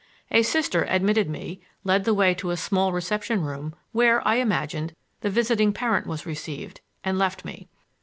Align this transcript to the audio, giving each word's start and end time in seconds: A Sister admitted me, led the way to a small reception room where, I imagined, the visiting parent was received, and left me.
A 0.31 0.41
Sister 0.41 0.83
admitted 0.89 1.29
me, 1.29 1.61
led 1.83 2.05
the 2.05 2.13
way 2.15 2.33
to 2.33 2.49
a 2.49 2.57
small 2.57 2.91
reception 2.91 3.43
room 3.43 3.75
where, 3.91 4.27
I 4.27 4.37
imagined, 4.37 4.95
the 5.19 5.29
visiting 5.29 5.73
parent 5.73 6.07
was 6.07 6.25
received, 6.25 6.81
and 7.03 7.19
left 7.19 7.45
me. 7.45 7.67